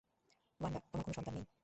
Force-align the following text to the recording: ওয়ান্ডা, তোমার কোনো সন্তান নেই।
ওয়ান্ডা, 0.59 0.79
তোমার 0.81 1.03
কোনো 1.03 1.15
সন্তান 1.17 1.33
নেই। 1.33 1.45